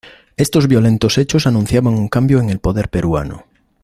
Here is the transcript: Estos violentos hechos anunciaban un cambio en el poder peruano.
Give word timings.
Estos 0.35 0.67
violentos 0.67 1.19
hechos 1.19 1.45
anunciaban 1.45 1.93
un 1.93 2.07
cambio 2.09 2.39
en 2.39 2.49
el 2.49 2.57
poder 2.57 2.89
peruano. 2.89 3.45